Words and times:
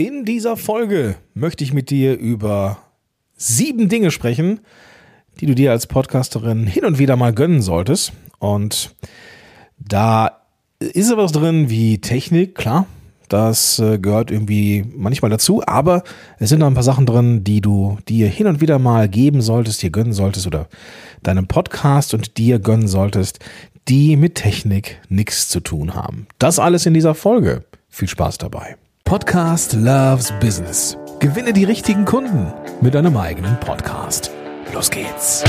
In 0.00 0.24
dieser 0.24 0.56
Folge 0.56 1.16
möchte 1.34 1.64
ich 1.64 1.72
mit 1.72 1.90
dir 1.90 2.16
über 2.16 2.78
sieben 3.36 3.88
Dinge 3.88 4.12
sprechen, 4.12 4.60
die 5.40 5.46
du 5.46 5.56
dir 5.56 5.72
als 5.72 5.88
Podcasterin 5.88 6.68
hin 6.68 6.84
und 6.84 7.00
wieder 7.00 7.16
mal 7.16 7.32
gönnen 7.32 7.62
solltest. 7.62 8.12
Und 8.38 8.94
da 9.76 10.38
ist 10.78 11.16
was 11.16 11.32
drin 11.32 11.68
wie 11.68 12.00
Technik, 12.00 12.54
klar. 12.54 12.86
Das 13.28 13.80
äh, 13.80 13.98
gehört 13.98 14.30
irgendwie 14.30 14.84
manchmal 14.94 15.32
dazu, 15.32 15.64
aber 15.66 16.04
es 16.38 16.50
sind 16.50 16.60
noch 16.60 16.68
ein 16.68 16.74
paar 16.74 16.84
Sachen 16.84 17.04
drin, 17.04 17.42
die 17.42 17.60
du 17.60 17.98
dir 18.08 18.28
hin 18.28 18.46
und 18.46 18.60
wieder 18.60 18.78
mal 18.78 19.08
geben 19.08 19.42
solltest, 19.42 19.82
dir 19.82 19.90
gönnen 19.90 20.12
solltest 20.12 20.46
oder 20.46 20.68
deinem 21.24 21.48
Podcast 21.48 22.14
und 22.14 22.38
dir 22.38 22.60
gönnen 22.60 22.86
solltest, 22.86 23.40
die 23.88 24.16
mit 24.16 24.36
Technik 24.36 25.00
nichts 25.08 25.48
zu 25.48 25.58
tun 25.58 25.96
haben. 25.96 26.28
Das 26.38 26.60
alles 26.60 26.86
in 26.86 26.94
dieser 26.94 27.16
Folge. 27.16 27.64
Viel 27.88 28.06
Spaß 28.06 28.38
dabei. 28.38 28.76
Podcast 29.08 29.72
Loves 29.72 30.34
Business. 30.38 30.98
Gewinne 31.18 31.54
die 31.54 31.64
richtigen 31.64 32.04
Kunden 32.04 32.52
mit 32.82 32.92
deinem 32.92 33.16
eigenen 33.16 33.58
Podcast. 33.58 34.30
Los 34.74 34.90
geht's. 34.90 35.42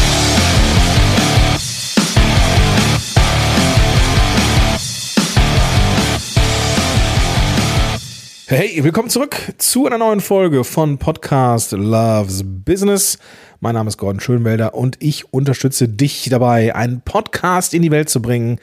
Hey, 8.48 8.82
willkommen 8.82 9.10
zurück 9.10 9.36
zu 9.58 9.86
einer 9.86 9.98
neuen 9.98 10.22
Folge 10.22 10.64
von 10.64 10.98
Podcast 10.98 11.74
Loves 11.74 12.46
Business. 12.46 13.20
Mein 13.60 13.76
Name 13.76 13.90
ist 13.90 13.98
Gordon 13.98 14.22
Schönwelder 14.22 14.74
und 14.74 14.96
ich 15.02 15.34
unterstütze 15.34 15.90
dich 15.90 16.30
dabei, 16.30 16.76
einen 16.76 17.02
Podcast 17.02 17.74
in 17.74 17.82
die 17.82 17.92
Welt 17.92 18.08
zu 18.08 18.22
bringen, 18.22 18.58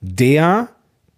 der 0.00 0.70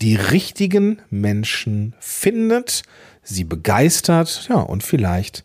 die 0.02 0.16
richtigen 0.16 1.00
Menschen 1.08 1.94
findet, 1.98 2.82
sie 3.24 3.44
begeistert, 3.44 4.46
ja, 4.48 4.56
und 4.56 4.82
vielleicht, 4.82 5.44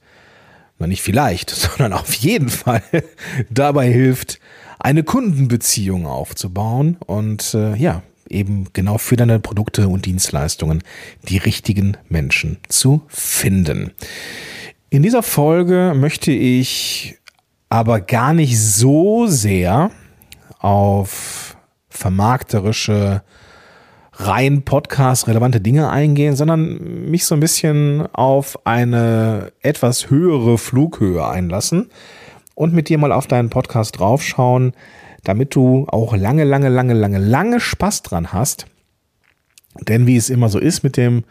na 0.77 0.87
nicht 0.87 1.01
vielleicht, 1.01 1.49
sondern 1.49 1.93
auf 1.93 2.13
jeden 2.13 2.49
Fall 2.49 2.83
dabei 3.49 3.91
hilft, 3.91 4.39
eine 4.79 5.03
Kundenbeziehung 5.03 6.05
aufzubauen 6.05 6.97
und 7.05 7.53
äh, 7.53 7.75
ja, 7.75 8.03
eben 8.29 8.67
genau 8.73 8.97
für 8.97 9.15
deine 9.15 9.39
Produkte 9.39 9.87
und 9.87 10.05
Dienstleistungen 10.05 10.83
die 11.27 11.37
richtigen 11.37 11.97
Menschen 12.07 12.59
zu 12.69 13.01
finden. 13.07 13.91
In 14.89 15.03
dieser 15.03 15.23
Folge 15.23 15.93
möchte 15.95 16.31
ich 16.31 17.17
aber 17.69 18.01
gar 18.01 18.33
nicht 18.33 18.59
so 18.59 19.27
sehr 19.27 19.91
auf 20.59 21.57
vermarkterische 21.89 23.23
rein 24.19 24.63
Podcast 24.63 25.27
relevante 25.27 25.61
Dinge 25.61 25.89
eingehen, 25.89 26.35
sondern 26.35 27.09
mich 27.09 27.25
so 27.25 27.35
ein 27.35 27.39
bisschen 27.39 28.05
auf 28.13 28.65
eine 28.65 29.53
etwas 29.61 30.09
höhere 30.09 30.57
Flughöhe 30.57 31.25
einlassen 31.25 31.89
und 32.53 32.73
mit 32.73 32.89
dir 32.89 32.97
mal 32.97 33.13
auf 33.13 33.27
deinen 33.27 33.49
Podcast 33.49 33.97
draufschauen, 33.97 34.73
damit 35.23 35.55
du 35.55 35.87
auch 35.87 36.15
lange, 36.15 36.43
lange, 36.43 36.67
lange, 36.67 36.93
lange, 36.93 37.17
lange 37.17 37.59
Spaß 37.61 38.01
dran 38.03 38.33
hast. 38.33 38.65
Denn 39.87 40.05
wie 40.05 40.17
es 40.17 40.29
immer 40.29 40.49
so 40.49 40.59
ist 40.59 40.83
mit 40.83 40.97
dem 40.97 41.23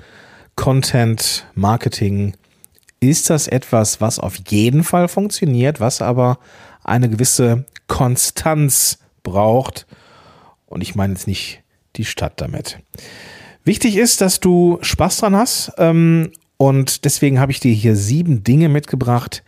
Content 0.56 1.46
Marketing, 1.54 2.34
ist 3.00 3.28
das 3.28 3.48
etwas, 3.48 4.00
was 4.00 4.18
auf 4.18 4.36
jeden 4.48 4.82
Fall 4.82 5.08
funktioniert, 5.08 5.78
was 5.78 6.00
aber 6.00 6.38
eine 6.84 7.10
gewisse 7.10 7.66
Konstanz 7.86 8.98
braucht. 9.22 9.86
Und 10.66 10.80
ich 10.80 10.94
meine 10.94 11.12
jetzt 11.12 11.26
nicht 11.26 11.62
die 11.96 12.04
Stadt 12.04 12.40
damit. 12.40 12.78
Wichtig 13.64 13.96
ist, 13.96 14.20
dass 14.20 14.40
du 14.40 14.78
Spaß 14.80 15.18
dran 15.18 15.36
hast. 15.36 15.72
Ähm, 15.78 16.32
und 16.56 17.04
deswegen 17.04 17.38
habe 17.38 17.52
ich 17.52 17.60
dir 17.60 17.72
hier 17.72 17.96
sieben 17.96 18.42
Dinge 18.42 18.68
mitgebracht, 18.68 19.44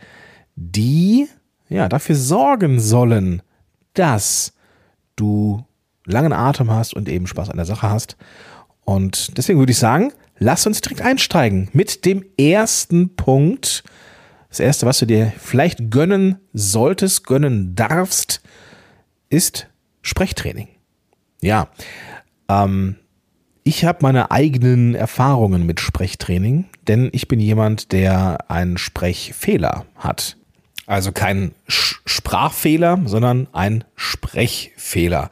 die 0.55 1.27
ja 1.69 1.89
dafür 1.89 2.15
sorgen 2.15 2.79
sollen, 2.79 3.41
dass 3.93 4.53
du 5.15 5.65
langen 6.05 6.33
Atem 6.33 6.71
hast 6.71 6.93
und 6.93 7.09
eben 7.09 7.27
Spaß 7.27 7.49
an 7.49 7.57
der 7.57 7.65
Sache 7.65 7.89
hast. 7.89 8.17
Und 8.85 9.37
deswegen 9.37 9.59
würde 9.59 9.71
ich 9.71 9.77
sagen, 9.77 10.13
lass 10.37 10.65
uns 10.65 10.81
direkt 10.81 11.01
einsteigen 11.01 11.69
mit 11.73 12.05
dem 12.05 12.25
ersten 12.37 13.15
Punkt. 13.15 13.83
Das 14.49 14.59
erste, 14.59 14.85
was 14.85 14.99
du 14.99 15.05
dir 15.05 15.31
vielleicht 15.37 15.91
gönnen 15.91 16.37
solltest, 16.53 17.25
gönnen 17.25 17.75
darfst, 17.75 18.41
ist 19.29 19.67
Sprechtraining. 20.01 20.67
Ja, 21.41 21.69
ähm, 22.51 22.95
ich 23.63 23.85
habe 23.85 23.99
meine 24.01 24.31
eigenen 24.31 24.95
Erfahrungen 24.95 25.65
mit 25.65 25.79
Sprechtraining, 25.79 26.65
denn 26.87 27.09
ich 27.11 27.27
bin 27.27 27.39
jemand, 27.39 27.91
der 27.91 28.49
einen 28.49 28.77
Sprechfehler 28.77 29.85
hat. 29.95 30.37
Also 30.87 31.11
kein 31.11 31.53
Sprachfehler, 31.67 32.99
sondern 33.05 33.47
ein 33.53 33.83
Sprechfehler. 33.95 35.29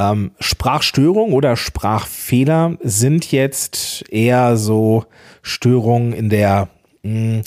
Ähm, 0.00 0.32
Sprachstörung 0.40 1.32
oder 1.32 1.56
Sprachfehler 1.56 2.76
sind 2.82 3.30
jetzt 3.30 4.04
eher 4.10 4.56
so 4.56 5.04
Störungen 5.42 6.12
in 6.12 6.28
der 6.28 6.68
mh, 7.04 7.12
hm, 7.12 7.42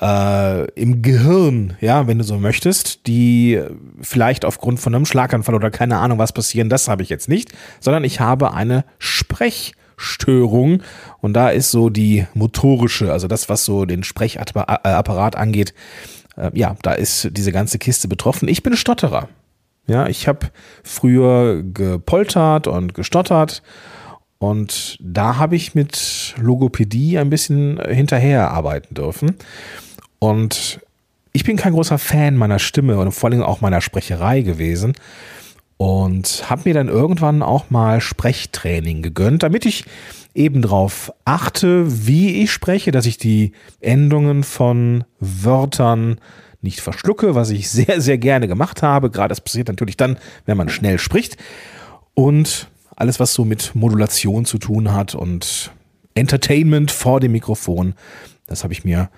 äh, 0.00 0.64
im 0.72 1.02
Gehirn, 1.02 1.76
ja, 1.80 2.06
wenn 2.06 2.18
du 2.18 2.24
so 2.24 2.38
möchtest, 2.38 3.06
die 3.06 3.60
vielleicht 4.00 4.44
aufgrund 4.44 4.80
von 4.80 4.94
einem 4.94 5.04
Schlaganfall 5.04 5.54
oder 5.54 5.70
keine 5.70 5.98
Ahnung 5.98 6.18
was 6.18 6.32
passieren, 6.32 6.68
das 6.68 6.88
habe 6.88 7.02
ich 7.02 7.08
jetzt 7.08 7.28
nicht, 7.28 7.52
sondern 7.80 8.04
ich 8.04 8.20
habe 8.20 8.54
eine 8.54 8.84
Sprechstörung 8.98 10.82
und 11.20 11.34
da 11.34 11.50
ist 11.50 11.70
so 11.70 11.90
die 11.90 12.26
motorische, 12.34 13.12
also 13.12 13.28
das, 13.28 13.48
was 13.48 13.64
so 13.64 13.84
den 13.84 14.02
Sprechapparat 14.02 15.36
angeht, 15.36 15.74
äh, 16.36 16.50
ja, 16.54 16.76
da 16.82 16.92
ist 16.92 17.28
diese 17.32 17.52
ganze 17.52 17.78
Kiste 17.78 18.08
betroffen. 18.08 18.48
Ich 18.48 18.62
bin 18.62 18.76
Stotterer. 18.76 19.28
Ja, 19.86 20.06
ich 20.06 20.28
habe 20.28 20.50
früher 20.84 21.62
gepoltert 21.62 22.68
und 22.68 22.94
gestottert 22.94 23.62
und 24.38 24.96
da 25.00 25.36
habe 25.36 25.54
ich 25.54 25.74
mit 25.74 26.34
Logopädie 26.40 27.18
ein 27.18 27.28
bisschen 27.28 27.78
hinterher 27.86 28.50
arbeiten 28.52 28.94
dürfen. 28.94 29.36
Und 30.20 30.80
ich 31.32 31.42
bin 31.42 31.56
kein 31.56 31.72
großer 31.72 31.98
Fan 31.98 32.36
meiner 32.36 32.60
Stimme 32.60 32.98
und 32.98 33.10
vor 33.10 33.30
allem 33.30 33.42
auch 33.42 33.60
meiner 33.60 33.80
Sprecherei 33.80 34.42
gewesen 34.42 34.94
und 35.76 36.44
habe 36.50 36.62
mir 36.66 36.74
dann 36.74 36.88
irgendwann 36.88 37.42
auch 37.42 37.70
mal 37.70 38.02
Sprechtraining 38.02 39.00
gegönnt, 39.00 39.42
damit 39.42 39.64
ich 39.64 39.86
eben 40.34 40.60
darauf 40.60 41.10
achte, 41.24 42.06
wie 42.06 42.42
ich 42.42 42.52
spreche, 42.52 42.90
dass 42.90 43.06
ich 43.06 43.16
die 43.16 43.52
Endungen 43.80 44.44
von 44.44 45.04
Wörtern 45.20 46.20
nicht 46.60 46.80
verschlucke, 46.82 47.34
was 47.34 47.48
ich 47.48 47.70
sehr, 47.70 48.02
sehr 48.02 48.18
gerne 48.18 48.46
gemacht 48.46 48.82
habe. 48.82 49.10
Gerade 49.10 49.30
das 49.30 49.40
passiert 49.40 49.68
natürlich 49.68 49.96
dann, 49.96 50.18
wenn 50.44 50.58
man 50.58 50.68
schnell 50.68 50.98
spricht. 50.98 51.38
Und 52.12 52.68
alles, 52.94 53.18
was 53.18 53.32
so 53.32 53.46
mit 53.46 53.74
Modulation 53.74 54.44
zu 54.44 54.58
tun 54.58 54.92
hat 54.92 55.14
und 55.14 55.70
Entertainment 56.12 56.90
vor 56.90 57.20
dem 57.20 57.32
Mikrofon, 57.32 57.94
das 58.46 58.64
habe 58.64 58.74
ich 58.74 58.84
mir 58.84 59.08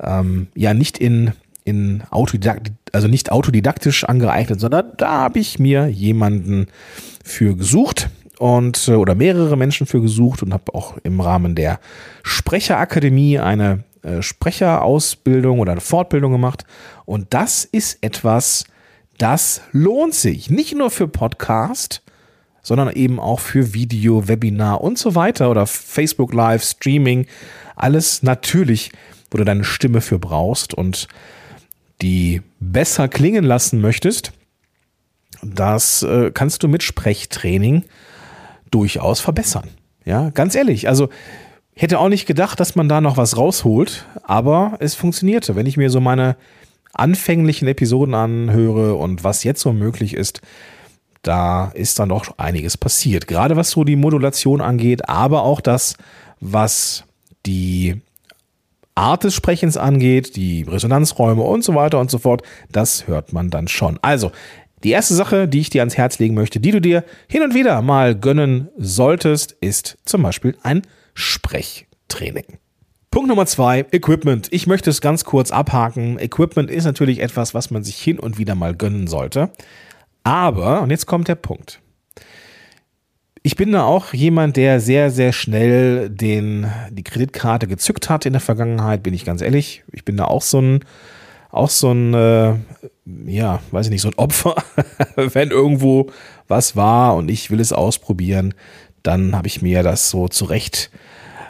ähm, 0.00 0.48
ja 0.54 0.74
nicht 0.74 0.98
in, 0.98 1.32
in 1.64 2.02
Autodidakt, 2.10 2.72
also 2.92 3.08
nicht 3.08 3.32
autodidaktisch 3.32 4.04
angeeignet, 4.04 4.60
sondern 4.60 4.92
da 4.96 5.10
habe 5.22 5.38
ich 5.38 5.58
mir 5.58 5.88
jemanden 5.88 6.66
für 7.24 7.56
gesucht 7.56 8.08
und 8.38 8.88
äh, 8.88 8.92
oder 8.92 9.14
mehrere 9.14 9.56
Menschen 9.56 9.86
für 9.86 10.00
gesucht 10.00 10.42
und 10.42 10.52
habe 10.52 10.74
auch 10.74 10.96
im 11.02 11.20
Rahmen 11.20 11.54
der 11.54 11.80
Sprecherakademie 12.22 13.38
eine 13.38 13.84
äh, 14.02 14.22
Sprecherausbildung 14.22 15.58
oder 15.58 15.72
eine 15.72 15.80
Fortbildung 15.80 16.32
gemacht. 16.32 16.64
Und 17.04 17.34
das 17.34 17.64
ist 17.64 17.98
etwas, 18.02 18.64
das 19.18 19.62
lohnt 19.72 20.14
sich. 20.14 20.50
Nicht 20.50 20.76
nur 20.76 20.90
für 20.90 21.08
Podcast, 21.08 22.02
sondern 22.62 22.90
eben 22.92 23.18
auch 23.20 23.40
für 23.40 23.74
Video, 23.74 24.28
Webinar 24.28 24.80
und 24.80 24.98
so 24.98 25.14
weiter 25.14 25.50
oder 25.50 25.66
Facebook 25.66 26.32
Live, 26.32 26.64
Streaming. 26.64 27.26
Alles 27.74 28.22
natürlich 28.22 28.92
wo 29.30 29.38
du 29.38 29.44
deine 29.44 29.64
Stimme 29.64 30.00
für 30.00 30.18
brauchst 30.18 30.74
und 30.74 31.08
die 32.02 32.42
besser 32.60 33.08
klingen 33.08 33.44
lassen 33.44 33.80
möchtest, 33.80 34.32
das 35.42 36.02
äh, 36.02 36.30
kannst 36.32 36.62
du 36.62 36.68
mit 36.68 36.82
Sprechtraining 36.82 37.84
durchaus 38.70 39.20
verbessern. 39.20 39.70
Ja, 40.04 40.30
ganz 40.30 40.54
ehrlich. 40.54 40.88
Also 40.88 41.08
hätte 41.74 41.98
auch 41.98 42.08
nicht 42.08 42.26
gedacht, 42.26 42.60
dass 42.60 42.74
man 42.74 42.88
da 42.88 43.00
noch 43.00 43.16
was 43.16 43.36
rausholt, 43.36 44.06
aber 44.22 44.76
es 44.80 44.94
funktionierte. 44.94 45.56
Wenn 45.56 45.66
ich 45.66 45.76
mir 45.76 45.90
so 45.90 46.00
meine 46.00 46.36
anfänglichen 46.92 47.68
Episoden 47.68 48.14
anhöre 48.14 48.94
und 48.94 49.24
was 49.24 49.44
jetzt 49.44 49.60
so 49.60 49.72
möglich 49.72 50.14
ist, 50.14 50.40
da 51.22 51.70
ist 51.74 51.98
dann 51.98 52.10
doch 52.10 52.38
einiges 52.38 52.76
passiert. 52.76 53.26
Gerade 53.26 53.56
was 53.56 53.70
so 53.70 53.84
die 53.84 53.96
Modulation 53.96 54.60
angeht, 54.60 55.08
aber 55.08 55.42
auch 55.42 55.60
das, 55.60 55.96
was 56.40 57.04
die 57.44 58.00
Art 58.96 59.24
des 59.24 59.34
Sprechens 59.34 59.76
angeht, 59.76 60.36
die 60.36 60.62
Resonanzräume 60.62 61.42
und 61.42 61.62
so 61.62 61.74
weiter 61.74 62.00
und 62.00 62.10
so 62.10 62.18
fort, 62.18 62.42
das 62.72 63.06
hört 63.06 63.32
man 63.32 63.50
dann 63.50 63.68
schon. 63.68 63.98
Also, 64.02 64.32
die 64.82 64.90
erste 64.90 65.14
Sache, 65.14 65.48
die 65.48 65.60
ich 65.60 65.70
dir 65.70 65.82
ans 65.82 65.96
Herz 65.96 66.18
legen 66.18 66.34
möchte, 66.34 66.60
die 66.60 66.70
du 66.70 66.80
dir 66.80 67.04
hin 67.28 67.42
und 67.42 67.54
wieder 67.54 67.80
mal 67.82 68.14
gönnen 68.14 68.68
solltest, 68.76 69.52
ist 69.52 69.98
zum 70.04 70.22
Beispiel 70.22 70.56
ein 70.62 70.82
Sprechtraining. 71.14 72.58
Punkt 73.10 73.28
Nummer 73.28 73.46
zwei, 73.46 73.86
Equipment. 73.92 74.48
Ich 74.50 74.66
möchte 74.66 74.90
es 74.90 75.00
ganz 75.00 75.24
kurz 75.24 75.50
abhaken. 75.50 76.18
Equipment 76.18 76.70
ist 76.70 76.84
natürlich 76.84 77.20
etwas, 77.20 77.54
was 77.54 77.70
man 77.70 77.82
sich 77.82 77.96
hin 77.96 78.18
und 78.18 78.36
wieder 78.38 78.54
mal 78.54 78.74
gönnen 78.74 79.06
sollte. 79.06 79.50
Aber, 80.22 80.82
und 80.82 80.90
jetzt 80.90 81.06
kommt 81.06 81.28
der 81.28 81.36
Punkt. 81.36 81.80
Ich 83.46 83.54
bin 83.54 83.70
da 83.70 83.84
auch 83.84 84.12
jemand, 84.12 84.56
der 84.56 84.80
sehr, 84.80 85.12
sehr 85.12 85.32
schnell 85.32 86.10
den, 86.10 86.66
die 86.90 87.04
Kreditkarte 87.04 87.68
gezückt 87.68 88.10
hat 88.10 88.26
in 88.26 88.32
der 88.32 88.40
Vergangenheit, 88.40 89.04
bin 89.04 89.14
ich 89.14 89.24
ganz 89.24 89.40
ehrlich. 89.40 89.84
Ich 89.92 90.04
bin 90.04 90.16
da 90.16 90.24
auch 90.24 90.42
so 90.42 90.60
ein, 90.60 90.80
auch 91.52 91.70
so 91.70 91.92
ein, 91.92 92.12
äh, 92.12 92.54
ja, 93.24 93.60
weiß 93.70 93.86
ich 93.86 93.92
nicht, 93.92 94.00
so 94.00 94.08
ein 94.08 94.16
Opfer. 94.16 94.56
Wenn 95.14 95.52
irgendwo 95.52 96.10
was 96.48 96.74
war 96.74 97.14
und 97.14 97.30
ich 97.30 97.52
will 97.52 97.60
es 97.60 97.72
ausprobieren, 97.72 98.52
dann 99.04 99.36
habe 99.36 99.46
ich 99.46 99.62
mir 99.62 99.84
das 99.84 100.10
so 100.10 100.26
zurecht 100.26 100.90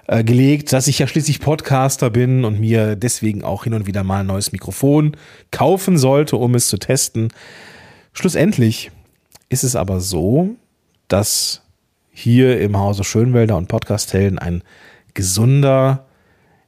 äh, 0.06 0.22
gelegt, 0.22 0.74
dass 0.74 0.88
ich 0.88 0.98
ja 0.98 1.06
schließlich 1.06 1.40
Podcaster 1.40 2.10
bin 2.10 2.44
und 2.44 2.60
mir 2.60 2.94
deswegen 2.94 3.42
auch 3.42 3.64
hin 3.64 3.72
und 3.72 3.86
wieder 3.86 4.04
mal 4.04 4.20
ein 4.20 4.26
neues 4.26 4.52
Mikrofon 4.52 5.16
kaufen 5.50 5.96
sollte, 5.96 6.36
um 6.36 6.56
es 6.56 6.68
zu 6.68 6.76
testen. 6.76 7.32
Schlussendlich 8.12 8.90
ist 9.48 9.64
es 9.64 9.74
aber 9.76 10.00
so, 10.00 10.56
dass 11.08 11.62
hier 12.18 12.58
im 12.62 12.78
Hause 12.78 13.04
Schönwälder 13.04 13.58
und 13.58 13.68
Podcasthelden 13.68 14.38
ein 14.38 14.62
gesunder, 15.12 16.06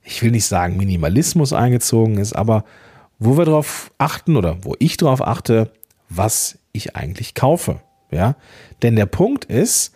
ich 0.02 0.22
will 0.22 0.30
nicht 0.30 0.44
sagen 0.44 0.76
Minimalismus 0.76 1.54
eingezogen 1.54 2.18
ist, 2.18 2.34
aber 2.34 2.64
wo 3.18 3.38
wir 3.38 3.46
darauf 3.46 3.90
achten 3.96 4.36
oder 4.36 4.62
wo 4.62 4.76
ich 4.78 4.98
darauf 4.98 5.26
achte, 5.26 5.72
was 6.10 6.58
ich 6.72 6.96
eigentlich 6.96 7.34
kaufe. 7.34 7.80
Ja, 8.10 8.36
denn 8.82 8.94
der 8.94 9.06
Punkt 9.06 9.46
ist, 9.46 9.94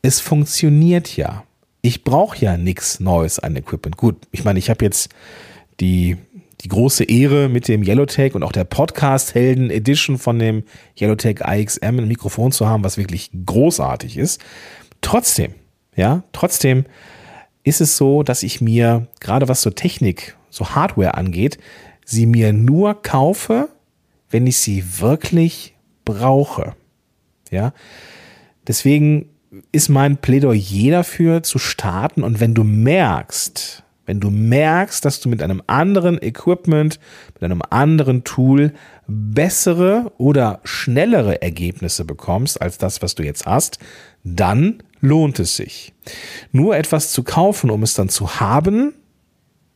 es 0.00 0.18
funktioniert 0.20 1.14
ja. 1.14 1.44
Ich 1.82 2.02
brauche 2.02 2.38
ja 2.38 2.56
nichts 2.56 3.00
Neues 3.00 3.38
an 3.38 3.54
Equipment. 3.54 3.98
Gut, 3.98 4.16
ich 4.30 4.44
meine, 4.44 4.58
ich 4.58 4.70
habe 4.70 4.82
jetzt 4.82 5.10
die 5.78 6.16
die 6.62 6.68
große 6.68 7.04
Ehre, 7.04 7.48
mit 7.48 7.66
dem 7.66 7.82
Yellowtech 7.82 8.34
und 8.34 8.42
auch 8.42 8.52
der 8.52 8.64
Podcast-Helden 8.64 9.70
Edition 9.70 10.16
von 10.16 10.38
dem 10.38 10.62
Yellowtech 10.98 11.40
IXM 11.44 11.98
ein 11.98 12.08
Mikrofon 12.08 12.52
zu 12.52 12.68
haben, 12.68 12.84
was 12.84 12.96
wirklich 12.96 13.30
großartig 13.46 14.16
ist. 14.16 14.40
Trotzdem, 15.00 15.54
ja, 15.96 16.22
trotzdem 16.32 16.84
ist 17.64 17.80
es 17.80 17.96
so, 17.96 18.22
dass 18.22 18.42
ich 18.44 18.60
mir, 18.60 19.08
gerade 19.20 19.48
was 19.48 19.62
so 19.62 19.70
Technik, 19.70 20.36
so 20.50 20.70
Hardware 20.70 21.14
angeht, 21.14 21.58
sie 22.04 22.26
mir 22.26 22.52
nur 22.52 23.02
kaufe, 23.02 23.68
wenn 24.30 24.46
ich 24.46 24.58
sie 24.58 25.00
wirklich 25.00 25.74
brauche. 26.04 26.74
Ja, 27.50 27.72
deswegen 28.66 29.28
ist 29.72 29.88
mein 29.88 30.16
Plädoyer 30.16 30.90
dafür 30.90 31.42
zu 31.42 31.58
starten 31.58 32.22
und 32.22 32.40
wenn 32.40 32.54
du 32.54 32.64
merkst, 32.64 33.82
wenn 34.12 34.20
du 34.20 34.28
merkst, 34.28 35.02
dass 35.06 35.20
du 35.20 35.30
mit 35.30 35.42
einem 35.42 35.62
anderen 35.66 36.20
Equipment, 36.20 37.00
mit 37.32 37.42
einem 37.42 37.62
anderen 37.70 38.24
Tool 38.24 38.74
bessere 39.06 40.12
oder 40.18 40.60
schnellere 40.64 41.40
Ergebnisse 41.40 42.04
bekommst 42.04 42.60
als 42.60 42.76
das, 42.76 43.00
was 43.00 43.14
du 43.14 43.22
jetzt 43.22 43.46
hast, 43.46 43.78
dann 44.22 44.82
lohnt 45.00 45.38
es 45.38 45.56
sich. 45.56 45.94
Nur 46.52 46.76
etwas 46.76 47.10
zu 47.10 47.22
kaufen, 47.22 47.70
um 47.70 47.82
es 47.82 47.94
dann 47.94 48.10
zu 48.10 48.38
haben, 48.38 48.92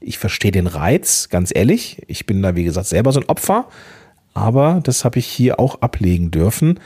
ich 0.00 0.18
verstehe 0.18 0.52
den 0.52 0.66
Reiz, 0.66 1.30
ganz 1.30 1.50
ehrlich. 1.54 2.02
Ich 2.06 2.26
bin 2.26 2.42
da, 2.42 2.54
wie 2.54 2.64
gesagt, 2.64 2.88
selber 2.88 3.12
so 3.12 3.20
ein 3.20 3.28
Opfer, 3.30 3.68
aber 4.34 4.80
das 4.84 5.06
habe 5.06 5.18
ich 5.18 5.26
hier 5.26 5.58
auch 5.58 5.80
ablegen 5.80 6.30
dürfen. 6.30 6.78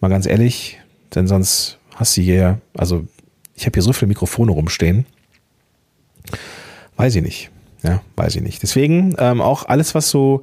Mal 0.00 0.08
ganz 0.08 0.24
ehrlich, 0.24 0.78
denn 1.14 1.28
sonst 1.28 1.76
hast 1.94 2.16
du 2.16 2.22
hier, 2.22 2.58
also 2.74 3.04
ich 3.54 3.66
habe 3.66 3.74
hier 3.74 3.82
so 3.82 3.92
viele 3.92 4.08
Mikrofone 4.08 4.50
rumstehen 4.50 5.04
Weiß 7.00 7.14
ich 7.16 7.22
nicht. 7.22 7.50
Ja, 7.82 8.02
weiß 8.16 8.36
ich 8.36 8.42
nicht. 8.42 8.62
Deswegen 8.62 9.14
ähm, 9.18 9.40
auch 9.40 9.66
alles, 9.66 9.94
was 9.94 10.10
so 10.10 10.42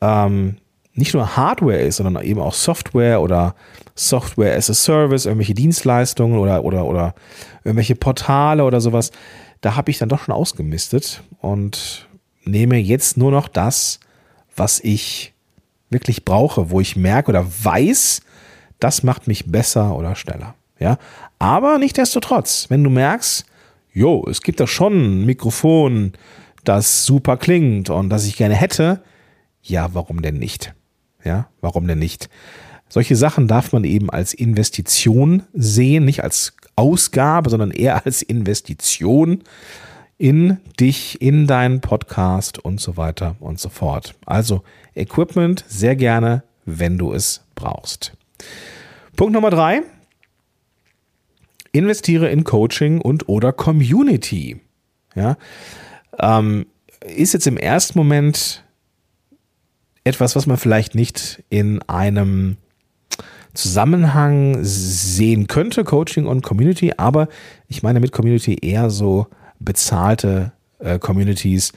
ähm, 0.00 0.56
nicht 0.94 1.14
nur 1.14 1.36
Hardware 1.36 1.80
ist, 1.80 1.96
sondern 1.96 2.24
eben 2.24 2.40
auch 2.40 2.54
Software 2.54 3.20
oder 3.20 3.54
Software 3.94 4.56
as 4.56 4.70
a 4.70 4.74
Service, 4.74 5.26
irgendwelche 5.26 5.54
Dienstleistungen 5.54 6.38
oder, 6.38 6.64
oder, 6.64 6.84
oder 6.84 7.14
irgendwelche 7.64 7.94
Portale 7.94 8.64
oder 8.64 8.80
sowas, 8.80 9.10
da 9.60 9.76
habe 9.76 9.90
ich 9.90 9.98
dann 9.98 10.08
doch 10.08 10.20
schon 10.20 10.34
ausgemistet 10.34 11.22
und 11.40 12.08
nehme 12.44 12.76
jetzt 12.76 13.16
nur 13.16 13.30
noch 13.30 13.48
das, 13.48 14.00
was 14.56 14.80
ich 14.80 15.32
wirklich 15.88 16.24
brauche, 16.24 16.70
wo 16.70 16.80
ich 16.80 16.96
merke 16.96 17.30
oder 17.30 17.46
weiß, 17.46 18.22
das 18.80 19.02
macht 19.02 19.28
mich 19.28 19.46
besser 19.50 19.94
oder 19.96 20.14
schneller. 20.16 20.54
Ja, 20.78 20.98
aber 21.38 21.78
nichtsdestotrotz, 21.78 22.66
wenn 22.68 22.82
du 22.82 22.90
merkst, 22.90 23.44
jo, 23.92 24.24
es 24.28 24.42
gibt 24.42 24.60
da 24.60 24.66
schon 24.66 24.94
ein 25.22 25.26
Mikrofon, 25.26 26.12
das 26.64 27.04
super 27.04 27.36
klingt 27.36 27.90
und 27.90 28.10
das 28.10 28.26
ich 28.26 28.36
gerne 28.36 28.54
hätte, 28.54 29.02
ja, 29.62 29.94
warum 29.94 30.22
denn 30.22 30.38
nicht? 30.38 30.74
Ja, 31.24 31.48
warum 31.60 31.86
denn 31.86 31.98
nicht? 31.98 32.28
Solche 32.88 33.16
Sachen 33.16 33.48
darf 33.48 33.72
man 33.72 33.84
eben 33.84 34.10
als 34.10 34.34
Investition 34.34 35.44
sehen, 35.54 36.04
nicht 36.04 36.22
als 36.22 36.54
Ausgabe, 36.76 37.48
sondern 37.48 37.70
eher 37.70 38.04
als 38.04 38.22
Investition 38.22 39.44
in 40.18 40.58
dich, 40.78 41.20
in 41.22 41.46
deinen 41.46 41.80
Podcast 41.80 42.58
und 42.58 42.80
so 42.80 42.96
weiter 42.96 43.36
und 43.40 43.58
so 43.58 43.68
fort. 43.68 44.14
Also 44.26 44.62
Equipment 44.94 45.64
sehr 45.68 45.96
gerne, 45.96 46.42
wenn 46.64 46.98
du 46.98 47.12
es 47.12 47.44
brauchst. 47.54 48.12
Punkt 49.16 49.32
Nummer 49.32 49.50
drei. 49.50 49.82
Investiere 51.72 52.28
in 52.28 52.44
Coaching 52.44 53.00
und 53.00 53.28
oder 53.28 53.52
Community. 53.52 54.60
Ja, 55.14 55.36
ähm, 56.18 56.66
ist 57.16 57.32
jetzt 57.32 57.46
im 57.46 57.56
ersten 57.56 57.98
Moment 57.98 58.64
etwas, 60.04 60.36
was 60.36 60.46
man 60.46 60.56
vielleicht 60.56 60.94
nicht 60.94 61.42
in 61.48 61.82
einem 61.82 62.56
Zusammenhang 63.54 64.58
sehen 64.62 65.46
könnte, 65.46 65.84
Coaching 65.84 66.26
und 66.26 66.42
Community, 66.42 66.94
aber 66.96 67.28
ich 67.68 67.82
meine 67.82 68.00
mit 68.00 68.12
Community 68.12 68.58
eher 68.60 68.88
so 68.88 69.26
bezahlte 69.58 70.52
äh, 70.78 70.98
Communities, 70.98 71.72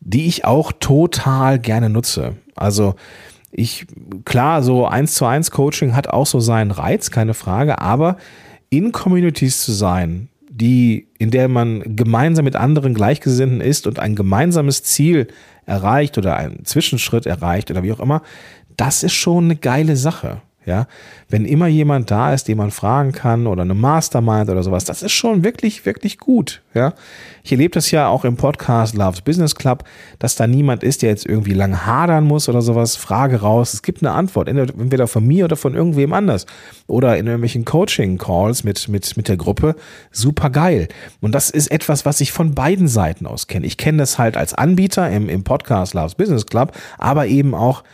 die 0.00 0.26
ich 0.26 0.44
auch 0.44 0.72
total 0.78 1.58
gerne 1.58 1.90
nutze. 1.90 2.36
Also 2.54 2.94
ich, 3.50 3.86
klar, 4.24 4.62
so 4.62 4.86
eins 4.86 5.14
zu 5.14 5.24
eins 5.24 5.50
Coaching 5.50 5.96
hat 5.96 6.08
auch 6.08 6.26
so 6.26 6.38
seinen 6.38 6.70
Reiz, 6.70 7.10
keine 7.10 7.34
Frage, 7.34 7.80
aber 7.80 8.16
in 8.70 8.92
Communities 8.92 9.62
zu 9.62 9.72
sein, 9.72 10.28
die, 10.50 11.08
in 11.18 11.30
der 11.30 11.48
man 11.48 11.96
gemeinsam 11.96 12.44
mit 12.44 12.56
anderen 12.56 12.94
Gleichgesinnten 12.94 13.60
ist 13.60 13.86
und 13.86 13.98
ein 13.98 14.14
gemeinsames 14.14 14.82
Ziel 14.82 15.28
erreicht 15.66 16.18
oder 16.18 16.36
einen 16.36 16.64
Zwischenschritt 16.64 17.26
erreicht 17.26 17.70
oder 17.70 17.82
wie 17.82 17.92
auch 17.92 18.00
immer, 18.00 18.22
das 18.76 19.02
ist 19.02 19.14
schon 19.14 19.44
eine 19.44 19.56
geile 19.56 19.96
Sache. 19.96 20.40
Ja, 20.66 20.86
wenn 21.30 21.46
immer 21.46 21.66
jemand 21.66 22.10
da 22.10 22.34
ist, 22.34 22.46
den 22.46 22.58
man 22.58 22.70
fragen 22.70 23.12
kann 23.12 23.46
oder 23.46 23.62
eine 23.62 23.72
Mastermind 23.72 24.50
oder 24.50 24.62
sowas, 24.62 24.84
das 24.84 25.02
ist 25.02 25.12
schon 25.12 25.42
wirklich, 25.42 25.86
wirklich 25.86 26.18
gut. 26.18 26.60
Ja, 26.74 26.92
ich 27.42 27.52
erlebe 27.52 27.72
das 27.72 27.90
ja 27.90 28.08
auch 28.08 28.26
im 28.26 28.36
Podcast 28.36 28.94
Loves 28.94 29.22
Business 29.22 29.54
Club, 29.54 29.84
dass 30.18 30.34
da 30.34 30.46
niemand 30.46 30.82
ist, 30.82 31.00
der 31.00 31.08
jetzt 31.08 31.24
irgendwie 31.24 31.54
lang 31.54 31.86
hadern 31.86 32.24
muss 32.24 32.50
oder 32.50 32.60
sowas. 32.60 32.96
Frage 32.96 33.40
raus, 33.40 33.72
es 33.72 33.82
gibt 33.82 34.02
eine 34.02 34.12
Antwort, 34.12 34.48
entweder 34.48 35.06
von 35.06 35.26
mir 35.26 35.46
oder 35.46 35.56
von 35.56 35.74
irgendwem 35.74 36.12
anders 36.12 36.44
oder 36.86 37.16
in 37.16 37.26
irgendwelchen 37.26 37.64
Coaching 37.64 38.18
Calls 38.18 38.62
mit, 38.62 38.88
mit, 38.88 39.16
mit 39.16 39.28
der 39.28 39.38
Gruppe. 39.38 39.74
Super 40.10 40.50
geil. 40.50 40.88
Und 41.22 41.34
das 41.34 41.48
ist 41.48 41.70
etwas, 41.70 42.04
was 42.04 42.20
ich 42.20 42.32
von 42.32 42.54
beiden 42.54 42.88
Seiten 42.88 43.26
aus 43.26 43.46
kenne. 43.46 43.64
Ich 43.64 43.78
kenne 43.78 43.98
das 43.98 44.18
halt 44.18 44.36
als 44.36 44.52
Anbieter 44.52 45.08
im, 45.10 45.30
im 45.30 45.44
Podcast 45.44 45.94
Loves 45.94 46.14
Business 46.14 46.44
Club, 46.44 46.72
aber 46.98 47.26
eben 47.26 47.54
auch 47.54 47.84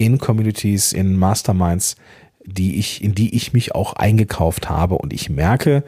in 0.00 0.18
Communities, 0.18 0.92
in 0.92 1.16
Masterminds, 1.16 1.94
die 2.44 2.78
ich, 2.78 3.04
in 3.04 3.14
die 3.14 3.36
ich 3.36 3.52
mich 3.52 3.74
auch 3.74 3.92
eingekauft 3.92 4.70
habe. 4.70 4.96
Und 4.96 5.12
ich 5.12 5.28
merke, 5.28 5.84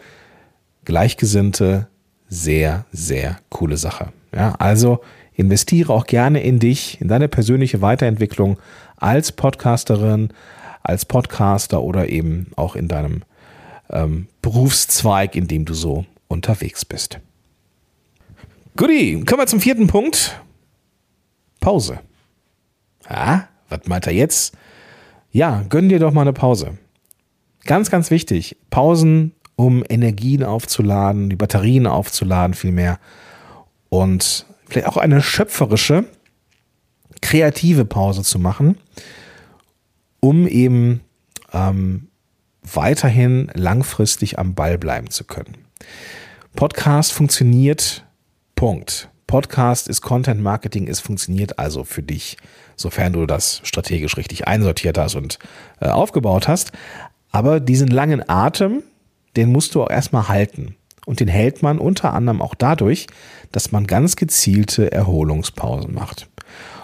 Gleichgesinnte, 0.85 1.89
sehr, 2.29 2.85
sehr 2.93 3.39
coole 3.49 3.79
Sache. 3.79 4.13
Ja, 4.35 4.55
also 4.59 5.01
investiere 5.33 5.93
auch 5.93 6.07
gerne 6.07 6.43
in 6.43 6.59
dich, 6.59 7.01
in 7.01 7.09
deine 7.09 7.29
persönliche 7.29 7.81
Weiterentwicklung 7.81 8.59
als 8.97 9.33
Podcasterin, 9.33 10.29
als 10.83 11.07
Podcaster 11.07 11.83
oder 11.83 12.09
eben 12.09 12.49
auch 12.57 12.77
in 12.77 12.89
deinem 12.89 13.23
ähm, 13.89 14.29
Berufszweig, 14.43 15.37
in 15.37 15.49
dem 15.49 15.65
du 15.65 15.73
so 15.73 16.05
unterwegs 16.29 16.85
bist. 16.85 17.19
Guti, 18.77 19.23
kommen 19.25 19.41
wir 19.41 19.47
zum 19.47 19.61
vierten 19.61 19.87
Punkt. 19.87 20.39
Pause. 21.61 22.01
Ja, 23.09 23.49
was 23.73 23.87
meint 23.87 24.07
er 24.07 24.13
jetzt? 24.13 24.55
Ja, 25.31 25.65
gönn 25.69 25.89
dir 25.89 25.99
doch 25.99 26.13
mal 26.13 26.21
eine 26.23 26.33
Pause. 26.33 26.79
Ganz, 27.65 27.91
ganz 27.91 28.11
wichtig. 28.11 28.57
Pausen, 28.71 29.33
um 29.57 29.85
Energien 29.89 30.45
aufzuladen, 30.45 31.31
die 31.31 31.37
Batterien 31.37 31.87
aufzuladen 31.87 32.55
vielmehr. 32.55 32.99
Und 33.89 34.47
vielleicht 34.67 34.89
auch 34.89 34.97
eine 34.97 35.23
schöpferische, 35.23 36.05
kreative 37.21 37.85
Pause 37.85 38.23
zu 38.23 38.39
machen, 38.39 38.79
um 40.21 40.47
eben 40.47 41.01
ähm, 41.53 42.09
weiterhin 42.63 43.51
langfristig 43.55 44.39
am 44.39 44.55
Ball 44.55 44.79
bleiben 44.79 45.11
zu 45.11 45.25
können. 45.25 45.59
Podcast 46.55 47.13
funktioniert 47.13 48.05
Punkt. 48.55 49.12
Podcast 49.33 49.89
ist 49.89 50.03
Content 50.03 50.43
Marketing, 50.43 50.89
es 50.89 51.01
funktioniert 51.01 51.59
also 51.59 51.85
für 51.85 52.03
dich, 52.03 52.37
sofern 52.77 53.15
du 53.15 53.25
das 53.25 53.63
strategisch 53.65 54.19
richtig 54.19 54.47
einsortiert 54.47 54.99
hast 54.99 55.15
und 55.15 55.39
äh, 55.81 55.89
aufgebaut 55.89 56.49
hast. 56.49 56.73
Aber 57.31 57.59
diesen 57.59 57.89
langen 57.89 58.29
Atem, 58.29 58.83
den 59.35 59.51
musst 59.51 59.75
du 59.75 59.83
auch 59.83 59.89
erstmal 59.89 60.29
halten. 60.29 60.77
Und 61.07 61.21
den 61.21 61.29
hält 61.29 61.63
man 61.63 61.79
unter 61.79 62.13
anderem 62.13 62.43
auch 62.43 62.55
dadurch, 62.55 63.07
dass 63.53 63.73
man 63.73 63.87
ganz 63.87 64.17
gezielte 64.17 64.93
Erholungspausen 64.93 65.95
macht. 65.95 66.29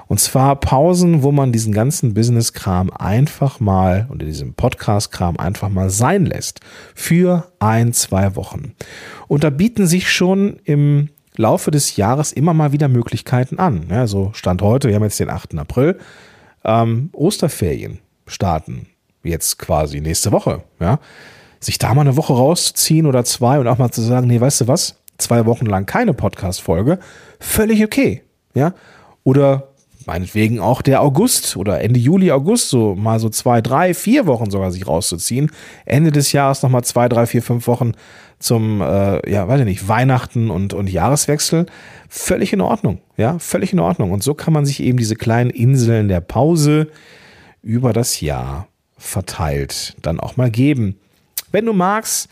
Und 0.07 0.19
zwar 0.19 0.57
Pausen, 0.57 1.23
wo 1.23 1.33
man 1.33 1.53
diesen 1.53 1.75
ganzen 1.75 2.15
Business-Kram 2.15 2.91
einfach 2.91 3.61
mal 3.61 4.09
oder 4.11 4.25
diesen 4.25 4.55
Podcast-Kram 4.55 5.37
einfach 5.37 5.69
mal 5.69 5.91
sein 5.91 6.25
lässt. 6.25 6.61
Für 6.95 7.53
ein, 7.59 7.93
zwei 7.93 8.37
Wochen. 8.37 8.73
Und 9.27 9.45
da 9.45 9.51
bieten 9.51 9.87
sich 9.87 10.11
schon 10.11 10.61
im 10.65 11.11
Laufe 11.39 11.71
des 11.71 11.97
Jahres 11.97 12.33
immer 12.33 12.53
mal 12.53 12.73
wieder 12.73 12.89
Möglichkeiten 12.89 13.59
an. 13.59 13.87
Ja, 13.89 14.07
so 14.07 14.31
Stand 14.35 14.61
heute, 14.61 14.89
wir 14.89 14.97
haben 14.97 15.05
jetzt 15.05 15.21
den 15.21 15.31
8. 15.31 15.57
April, 15.57 15.99
ähm, 16.65 17.11
Osterferien 17.13 18.01
starten 18.27 18.89
jetzt 19.23 19.59
quasi 19.59 20.01
nächste 20.01 20.33
Woche. 20.33 20.63
Ja, 20.81 20.99
sich 21.61 21.79
da 21.79 21.95
mal 21.95 22.03
eine 22.03 22.17
Woche 22.17 22.33
rauszuziehen 22.33 23.07
oder 23.07 23.25
zwei 23.25 23.59
und 23.59 23.69
auch 23.69 23.79
mal 23.79 23.91
zu 23.91 24.03
sagen, 24.03 24.27
nee, 24.27 24.41
weißt 24.41 24.63
du 24.63 24.69
was, 24.69 24.97
zwei 25.17 25.47
Wochen 25.47 25.67
lang 25.67 25.87
keine 25.87 26.13
Podcast-Folge, 26.13 26.99
völlig 27.41 27.85
okay. 27.85 28.23
Ja, 28.55 28.75
oder 29.25 29.69
meinetwegen 30.09 30.59
auch 30.59 30.81
der 30.81 31.03
August 31.03 31.59
oder 31.59 31.83
Ende 31.83 32.01
Juli, 32.01 32.33
August, 32.33 32.71
so 32.71 32.95
mal 32.95 33.21
so 33.21 33.29
zwei, 33.29 33.61
drei, 33.61 33.93
vier 33.93 34.27
Wochen 34.27 34.51
sogar 34.51 34.73
sich 34.73 34.87
rauszuziehen. 34.87 35.51
Ende 35.85 36.11
des 36.11 36.33
Jahres 36.33 36.63
nochmal 36.63 36.83
zwei, 36.83 37.11
drei, 37.11 37.27
vier, 37.27 37.43
fünf 37.43 37.67
Wochen 37.67 37.93
zum, 38.39 38.81
äh, 38.81 39.31
ja, 39.31 39.47
weiß 39.47 39.61
ich 39.61 39.67
nicht, 39.67 39.87
Weihnachten 39.87 40.51
und, 40.51 40.73
und 40.73 40.89
Jahreswechsel. 40.89 41.67
Völlig 42.09 42.55
in 42.55 42.63
Ordnung, 42.63 43.01
ja, 43.19 43.39
völlig 43.39 43.75
in 43.75 43.81
Ordnung. 43.81 44.11
Und 44.11 44.23
so 44.23 44.33
kann 44.33 44.55
man 44.55 44.65
sich 44.65 44.83
eben 44.83 44.97
diese 44.97 45.15
kleinen 45.15 45.51
Inseln 45.51 46.09
der 46.09 46.23
Pause 46.23 46.89
über 47.63 47.93
das 47.93 48.23
Jahr 48.23 48.67
verteilt 48.97 49.95
dann 50.01 50.21
auch 50.21 50.39
mal 50.39 50.51
geben. 50.51 50.99
Wenn 51.53 51.67
du 51.67 51.75
magst, 51.75 52.31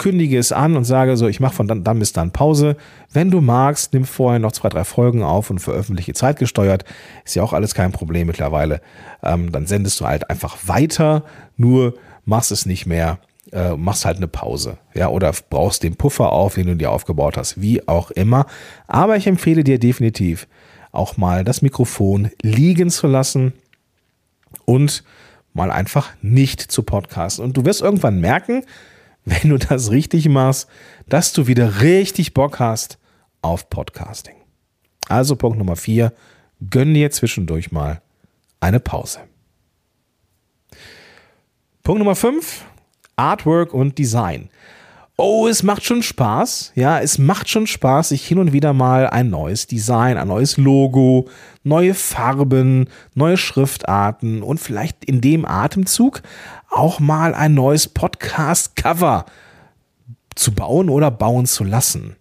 kündige 0.00 0.38
es 0.38 0.50
an 0.50 0.76
und 0.76 0.84
sage 0.84 1.16
so, 1.18 1.28
ich 1.28 1.40
mache 1.40 1.54
von 1.54 1.68
dann, 1.68 1.84
dann 1.84 1.98
bis 1.98 2.14
dann 2.14 2.32
Pause. 2.32 2.76
Wenn 3.12 3.30
du 3.30 3.40
magst, 3.40 3.92
nimm 3.92 4.04
vorher 4.04 4.40
noch 4.40 4.52
zwei, 4.52 4.70
drei 4.70 4.84
Folgen 4.84 5.22
auf 5.22 5.50
und 5.50 5.58
veröffentliche 5.58 6.14
zeitgesteuert. 6.14 6.84
Ist 7.24 7.36
ja 7.36 7.42
auch 7.42 7.52
alles 7.52 7.74
kein 7.74 7.92
Problem 7.92 8.26
mittlerweile. 8.26 8.80
Ähm, 9.22 9.52
dann 9.52 9.66
sendest 9.66 10.00
du 10.00 10.06
halt 10.06 10.30
einfach 10.30 10.56
weiter, 10.64 11.22
nur 11.58 11.94
machst 12.24 12.50
es 12.50 12.64
nicht 12.64 12.86
mehr, 12.86 13.18
äh, 13.52 13.76
machst 13.76 14.06
halt 14.06 14.16
eine 14.16 14.26
Pause. 14.26 14.78
Ja, 14.94 15.10
oder 15.10 15.32
brauchst 15.50 15.82
den 15.82 15.96
Puffer 15.96 16.32
auf, 16.32 16.54
den 16.54 16.66
du 16.66 16.76
dir 16.76 16.90
aufgebaut 16.90 17.36
hast, 17.36 17.60
wie 17.60 17.86
auch 17.86 18.10
immer. 18.10 18.46
Aber 18.86 19.16
ich 19.16 19.26
empfehle 19.26 19.64
dir 19.64 19.78
definitiv 19.78 20.48
auch 20.92 21.18
mal 21.18 21.44
das 21.44 21.60
Mikrofon 21.60 22.30
liegen 22.42 22.88
zu 22.88 23.06
lassen 23.06 23.52
und 24.64 25.04
mal 25.52 25.70
einfach 25.70 26.10
nicht 26.22 26.60
zu 26.60 26.84
podcasten. 26.84 27.44
Und 27.44 27.56
du 27.56 27.66
wirst 27.66 27.82
irgendwann 27.82 28.20
merken, 28.20 28.64
wenn 29.24 29.50
du 29.50 29.58
das 29.58 29.90
richtig 29.90 30.28
machst, 30.28 30.68
dass 31.08 31.32
du 31.32 31.46
wieder 31.46 31.80
richtig 31.82 32.34
Bock 32.34 32.58
hast 32.58 32.98
auf 33.42 33.70
Podcasting. 33.70 34.36
Also 35.08 35.36
Punkt 35.36 35.58
Nummer 35.58 35.76
vier, 35.76 36.12
gönn 36.70 36.94
dir 36.94 37.10
zwischendurch 37.10 37.72
mal 37.72 38.02
eine 38.60 38.80
Pause. 38.80 39.20
Punkt 41.82 41.98
Nummer 41.98 42.16
fünf, 42.16 42.64
Artwork 43.16 43.74
und 43.74 43.98
Design. 43.98 44.50
Oh, 45.22 45.46
es 45.48 45.62
macht 45.62 45.84
schon 45.84 46.02
Spaß. 46.02 46.72
Ja, 46.76 46.98
es 46.98 47.18
macht 47.18 47.50
schon 47.50 47.66
Spaß, 47.66 48.08
sich 48.08 48.26
hin 48.26 48.38
und 48.38 48.54
wieder 48.54 48.72
mal 48.72 49.06
ein 49.06 49.28
neues 49.28 49.66
Design, 49.66 50.16
ein 50.16 50.28
neues 50.28 50.56
Logo, 50.56 51.28
neue 51.62 51.92
Farben, 51.92 52.88
neue 53.14 53.36
Schriftarten 53.36 54.42
und 54.42 54.56
vielleicht 54.60 55.04
in 55.04 55.20
dem 55.20 55.44
Atemzug 55.44 56.22
auch 56.70 57.00
mal 57.00 57.34
ein 57.34 57.52
neues 57.52 57.86
Podcast-Cover 57.86 59.26
zu 60.36 60.54
bauen 60.54 60.88
oder 60.88 61.10
bauen 61.10 61.44
zu 61.44 61.64
lassen. 61.64 62.16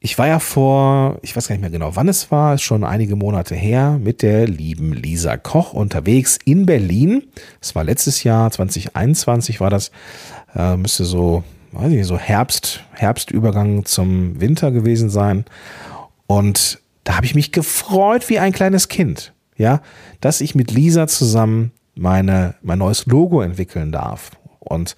Ich 0.00 0.18
war 0.18 0.26
ja 0.26 0.38
vor, 0.38 1.18
ich 1.22 1.34
weiß 1.34 1.48
gar 1.48 1.54
nicht 1.54 1.62
mehr 1.62 1.70
genau, 1.70 1.96
wann 1.96 2.08
es 2.08 2.30
war, 2.30 2.58
schon 2.58 2.84
einige 2.84 3.16
Monate 3.16 3.54
her, 3.54 3.98
mit 3.98 4.20
der 4.20 4.46
lieben 4.46 4.92
Lisa 4.92 5.38
Koch 5.38 5.72
unterwegs 5.72 6.38
in 6.44 6.66
Berlin. 6.66 7.22
Das 7.58 7.74
war 7.74 7.84
letztes 7.84 8.22
Jahr, 8.22 8.50
2021 8.50 9.60
war 9.60 9.70
das, 9.70 9.90
äh, 10.54 10.76
müsste 10.76 11.06
so 11.06 11.42
weiß 11.72 11.92
ich, 11.92 12.06
so 12.06 12.18
Herbst, 12.18 12.84
Herbstübergang 12.92 13.84
zum 13.84 14.40
Winter 14.40 14.70
gewesen 14.70 15.10
sein. 15.10 15.44
Und 16.26 16.80
da 17.04 17.16
habe 17.16 17.26
ich 17.26 17.34
mich 17.34 17.52
gefreut 17.52 18.28
wie 18.28 18.38
ein 18.38 18.52
kleines 18.52 18.88
Kind, 18.88 19.32
ja, 19.56 19.80
dass 20.20 20.40
ich 20.40 20.54
mit 20.54 20.70
Lisa 20.70 21.06
zusammen 21.06 21.72
meine, 21.94 22.54
mein 22.62 22.78
neues 22.78 23.06
Logo 23.06 23.40
entwickeln 23.40 23.92
darf. 23.92 24.30
Und 24.58 24.96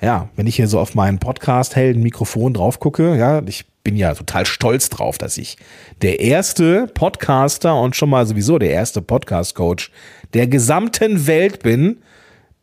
ja, 0.00 0.28
wenn 0.36 0.46
ich 0.46 0.56
hier 0.56 0.68
so 0.68 0.78
auf 0.78 0.94
meinen 0.94 1.18
Podcast 1.18 1.74
Helden 1.74 2.02
Mikrofon 2.02 2.54
drauf 2.54 2.80
gucke, 2.80 3.16
ja, 3.16 3.42
ich 3.46 3.66
bin 3.82 3.96
ja 3.96 4.14
total 4.14 4.44
stolz 4.46 4.90
drauf, 4.90 5.18
dass 5.18 5.38
ich 5.38 5.56
der 6.02 6.20
erste 6.20 6.86
Podcaster 6.88 7.80
und 7.80 7.96
schon 7.96 8.10
mal 8.10 8.26
sowieso 8.26 8.58
der 8.58 8.70
erste 8.70 9.00
Podcast 9.00 9.54
Coach 9.54 9.90
der 10.34 10.46
gesamten 10.46 11.26
Welt 11.26 11.62
bin 11.62 12.02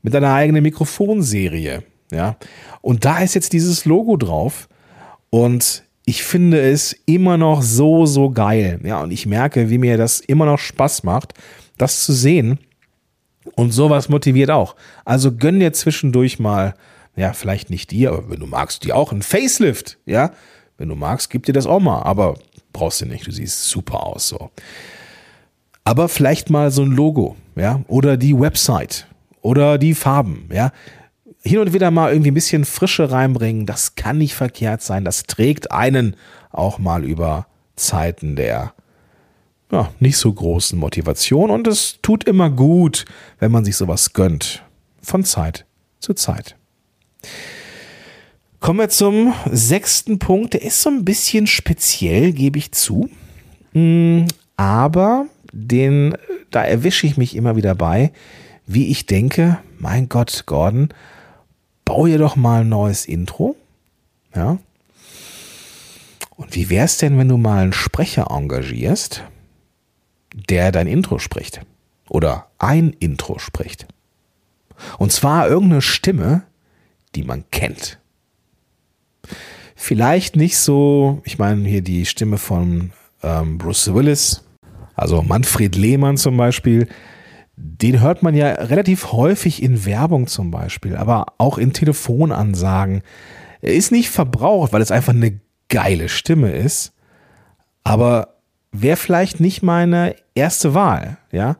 mit 0.04 0.16
einer 0.16 0.34
eigenen 0.34 0.62
Mikrofonserie. 0.62 1.84
Ja, 2.12 2.38
und 2.82 3.06
da 3.06 3.20
ist 3.20 3.34
jetzt 3.34 3.54
dieses 3.54 3.86
Logo 3.86 4.18
drauf 4.18 4.68
und 5.30 5.84
ich 6.06 6.24
finde 6.24 6.62
es 6.62 6.94
immer 7.06 7.38
noch 7.38 7.62
so, 7.62 8.06
so 8.06 8.30
geil. 8.30 8.80
Ja, 8.84 9.02
und 9.02 9.12
ich 9.12 9.26
merke, 9.26 9.70
wie 9.70 9.80
mir 9.80 9.98
das 9.98 10.20
immer 10.20 10.46
noch 10.46 10.60
Spaß 10.60 11.04
macht, 11.04 11.34
das 11.78 12.04
zu 12.06 12.14
sehen. 12.14 12.60
Und 13.56 13.72
sowas 13.72 14.10
motiviert 14.10 14.52
auch. 14.52 14.76
Also 15.04 15.32
gönn 15.32 15.60
dir 15.60 15.74
zwischendurch 15.74 16.40
mal, 16.40 16.76
ja, 17.16 17.34
vielleicht 17.34 17.70
nicht 17.70 17.92
dir, 17.92 18.12
aber 18.12 18.30
wenn 18.30 18.40
du 18.40 18.48
magst, 18.48 18.84
dir 18.84 18.96
auch 18.96 19.12
ein 19.12 19.22
Facelift. 19.22 19.98
Ja, 20.06 20.32
wenn 20.78 20.90
du 20.90 20.96
magst, 20.96 21.30
gib 21.30 21.46
dir 21.46 21.54
das 21.54 21.66
auch 21.66 21.80
mal. 21.80 22.04
Aber 22.04 22.36
brauchst 22.74 23.02
du 23.02 23.06
nicht. 23.06 23.26
Du 23.26 23.32
siehst 23.32 23.70
super 23.70 24.04
aus 24.06 24.28
so. 24.30 24.52
Aber 25.84 26.10
vielleicht 26.10 26.50
mal 26.50 26.72
so 26.72 26.84
ein 26.84 26.92
Logo, 26.92 27.36
ja, 27.56 27.82
oder 27.88 28.18
die 28.18 28.38
Website 28.38 29.08
oder 29.42 29.78
die 29.78 29.94
Farben, 29.94 30.50
ja 30.52 30.72
hin 31.46 31.60
und 31.60 31.74
wieder 31.74 31.92
mal 31.92 32.12
irgendwie 32.12 32.32
ein 32.32 32.36
bisschen 32.36 32.66
Frische 32.66 33.12
reinbringen, 33.12 33.66
das 33.66 33.96
kann 33.96 34.18
nicht 34.18 34.36
verkehrt 34.36 34.82
sein. 34.82 35.06
Das 35.06 35.24
trägt 35.24 35.72
einen 35.72 36.16
auch 36.52 36.80
mal 36.80 37.04
über 37.04 37.48
Zeiten 37.76 38.36
der 38.36 38.74
ja, 39.72 39.92
nicht 40.00 40.18
so 40.18 40.32
großen 40.32 40.78
Motivation 40.78 41.50
und 41.50 41.68
es 41.68 42.00
tut 42.02 42.24
immer 42.26 42.50
gut, 42.50 43.06
wenn 43.40 43.52
man 43.52 43.66
sich 43.66 43.76
sowas 43.76 44.14
gönnt. 44.14 44.64
Von 45.02 45.24
Zeit 45.24 45.66
zu 46.00 46.14
Zeit. 46.14 46.56
Kommen 48.60 48.80
wir 48.80 48.90
zum 48.90 49.34
sechsten 49.52 50.18
Punkt. 50.18 50.54
Der 50.54 50.64
ist 50.64 50.82
so 50.82 50.90
ein 50.90 51.06
bisschen 51.06 51.46
speziell, 51.46 52.32
gebe 52.32 52.58
ich 52.58 52.72
zu. 52.72 53.10
Mm, 53.74 54.26
aber 54.58 55.28
den, 55.52 56.16
da 56.52 56.64
erwische 56.64 57.06
ich 57.06 57.18
mich 57.18 57.36
immer 57.36 57.56
wieder 57.56 57.76
bei, 57.76 58.12
wie 58.66 58.88
ich 58.88 59.06
denke, 59.06 59.60
mein 59.78 60.10
Gott, 60.10 60.44
Gordon, 60.48 60.90
bau 61.86 62.06
ihr 62.08 62.18
doch 62.18 62.36
mal 62.36 62.62
ein 62.62 62.70
neues 62.70 63.06
Intro. 63.06 63.56
Ja. 64.36 64.58
Und 66.36 66.56
wie 66.56 66.70
wäre 66.70 66.86
es 66.86 66.98
denn, 66.98 67.18
wenn 67.18 67.30
du 67.30 67.38
mal 67.38 67.64
einen 67.64 67.74
Sprecher 67.74 68.28
engagierst, 68.30 69.24
der 70.50 70.72
dein 70.72 70.88
Intro 70.88 71.20
spricht? 71.20 71.62
Oder 72.10 72.48
ein 72.58 72.92
Intro 73.00 73.40
spricht? 73.40 73.88
Und 74.98 75.12
zwar 75.12 75.48
irgendeine 75.48 75.82
Stimme, 75.82 76.44
die 77.16 77.24
man 77.24 77.46
kennt. 77.52 78.00
Vielleicht 79.76 80.36
nicht 80.36 80.58
so, 80.58 81.22
ich 81.24 81.38
meine 81.38 81.68
hier 81.68 81.82
die 81.82 82.06
Stimme 82.06 82.38
von 82.38 82.92
ähm, 83.24 83.58
Bruce 83.58 83.94
Willis, 83.94 84.44
also 84.96 85.22
Manfred 85.22 85.76
Lehmann 85.76 86.18
zum 86.18 86.38
Beispiel, 86.38 86.88
den 87.58 88.02
hört 88.02 88.22
man 88.22 88.36
ja 88.36 88.48
relativ 88.52 89.12
häufig 89.12 89.64
in 89.64 89.86
Werbung 89.86 90.28
zum 90.28 90.52
Beispiel, 90.52 90.96
aber 90.96 91.28
auch 91.38 91.58
in 91.58 91.74
Telefonansagen. 91.74 93.02
Er 93.62 93.74
ist 93.74 93.92
nicht 93.92 94.10
verbraucht, 94.10 94.74
weil 94.74 94.82
es 94.82 94.92
einfach 94.92 95.14
eine 95.14 95.40
geile 95.70 96.10
Stimme 96.10 96.52
ist, 96.52 96.94
aber 97.84 98.36
wäre 98.72 98.98
vielleicht 98.98 99.40
nicht 99.40 99.64
meine 99.64 100.16
erste 100.34 100.74
Wahl, 100.74 101.18
ja. 101.32 101.58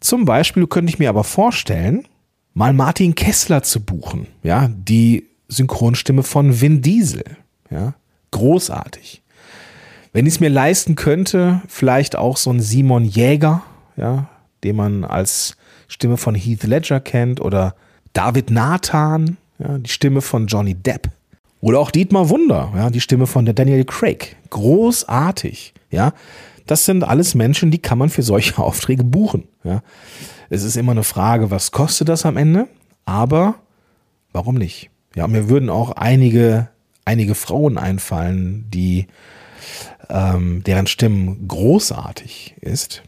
Zum 0.00 0.24
Beispiel 0.24 0.66
könnte 0.66 0.90
ich 0.90 0.98
mir 0.98 1.08
aber 1.08 1.24
vorstellen, 1.24 2.06
mal 2.54 2.72
Martin 2.72 3.14
Kessler 3.14 3.62
zu 3.62 3.80
buchen, 3.80 4.28
ja, 4.42 4.68
die 4.68 5.28
Synchronstimme 5.48 6.22
von 6.22 6.60
Vin 6.60 6.82
Diesel, 6.82 7.24
ja, 7.70 7.94
großartig. 8.30 9.22
Wenn 10.12 10.26
ich 10.26 10.34
es 10.34 10.40
mir 10.40 10.50
leisten 10.50 10.94
könnte, 10.94 11.62
vielleicht 11.68 12.16
auch 12.16 12.36
so 12.36 12.50
ein 12.50 12.60
Simon 12.60 13.04
Jäger, 13.04 13.62
ja, 13.96 14.28
den 14.66 14.76
man 14.76 15.04
als 15.04 15.56
Stimme 15.86 16.16
von 16.16 16.34
Heath 16.34 16.64
Ledger 16.64 16.98
kennt 16.98 17.40
oder 17.40 17.76
David 18.12 18.50
Nathan, 18.50 19.36
ja, 19.58 19.78
die 19.78 19.90
Stimme 19.90 20.20
von 20.20 20.48
Johnny 20.48 20.74
Depp 20.74 21.08
Oder 21.60 21.78
auch 21.78 21.90
Dietmar 21.90 22.28
Wunder, 22.28 22.72
ja, 22.74 22.90
die 22.90 23.00
Stimme 23.00 23.26
von 23.26 23.44
der 23.44 23.54
Daniel 23.54 23.84
Craig. 23.84 24.36
Großartig, 24.50 25.72
ja. 25.90 26.12
Das 26.66 26.84
sind 26.84 27.04
alles 27.04 27.36
Menschen, 27.36 27.70
die 27.70 27.78
kann 27.78 27.98
man 27.98 28.08
für 28.08 28.22
solche 28.22 28.58
Aufträge 28.62 29.04
buchen, 29.04 29.44
ja. 29.62 29.82
Es 30.50 30.62
ist 30.62 30.76
immer 30.76 30.92
eine 30.92 31.04
Frage, 31.04 31.50
was 31.50 31.72
kostet 31.72 32.08
das 32.08 32.26
am 32.26 32.36
Ende? 32.36 32.68
Aber 33.04 33.56
warum 34.32 34.56
nicht? 34.56 34.90
Ja, 35.14 35.26
mir 35.26 35.48
würden 35.48 35.70
auch 35.70 35.92
einige, 35.92 36.68
einige 37.04 37.34
Frauen 37.34 37.78
einfallen, 37.78 38.66
die, 38.70 39.06
ähm, 40.08 40.62
deren 40.64 40.86
Stimmen 40.86 41.48
großartig 41.48 42.56
ist. 42.60 43.02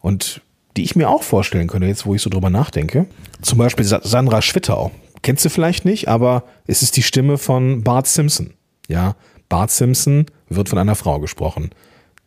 Und 0.00 0.42
die 0.76 0.84
ich 0.84 0.96
mir 0.96 1.08
auch 1.08 1.22
vorstellen 1.22 1.68
könnte, 1.68 1.88
jetzt 1.88 2.06
wo 2.06 2.14
ich 2.14 2.22
so 2.22 2.30
drüber 2.30 2.50
nachdenke. 2.50 3.06
Zum 3.42 3.58
Beispiel 3.58 3.84
Sandra 3.84 4.40
Schwittau. 4.40 4.92
Kennst 5.22 5.44
du 5.44 5.50
vielleicht 5.50 5.84
nicht, 5.84 6.08
aber 6.08 6.44
es 6.66 6.82
ist 6.82 6.96
die 6.96 7.02
Stimme 7.02 7.36
von 7.38 7.82
Bart 7.82 8.06
Simpson. 8.06 8.54
Ja, 8.88 9.16
Bart 9.48 9.70
Simpson 9.70 10.26
wird 10.48 10.68
von 10.68 10.78
einer 10.78 10.94
Frau 10.94 11.20
gesprochen. 11.20 11.70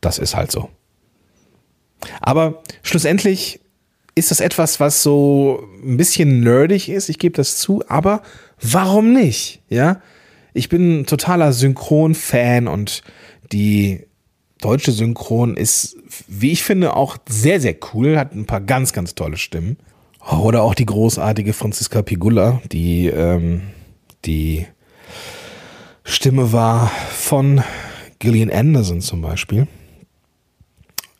Das 0.01 0.19
ist 0.19 0.35
halt 0.35 0.51
so. 0.51 0.69
Aber 2.21 2.61
schlussendlich 2.83 3.61
ist 4.15 4.29
das 4.29 4.41
etwas, 4.41 4.79
was 4.79 5.01
so 5.01 5.67
ein 5.83 5.97
bisschen 5.97 6.41
nerdig 6.41 6.89
ist. 6.89 7.09
Ich 7.09 7.17
gebe 7.17 7.35
das 7.35 7.57
zu, 7.57 7.83
aber 7.87 8.21
warum 8.61 9.13
nicht? 9.13 9.61
Ja, 9.69 10.01
ich 10.53 10.69
bin 10.69 11.05
totaler 11.05 11.53
Synchron-Fan 11.53 12.67
und 12.67 13.01
die 13.51 14.05
deutsche 14.63 14.91
Synchron 14.91 15.57
ist, 15.57 15.97
wie 16.27 16.51
ich 16.51 16.63
finde, 16.63 16.95
auch 16.95 17.17
sehr, 17.27 17.59
sehr 17.59 17.75
cool, 17.93 18.17
hat 18.17 18.33
ein 18.33 18.45
paar 18.45 18.61
ganz, 18.61 18.93
ganz 18.93 19.15
tolle 19.15 19.37
Stimmen. 19.37 19.77
Oder 20.41 20.63
auch 20.63 20.73
die 20.73 20.85
großartige 20.85 21.51
Franziska 21.51 22.01
Pigula, 22.01 22.61
die 22.71 23.07
ähm, 23.07 23.63
die 24.23 24.65
Stimme 26.05 26.53
war 26.53 26.87
von 27.11 27.61
Gillian 28.19 28.49
Anderson 28.49 29.01
zum 29.01 29.21
Beispiel. 29.21 29.67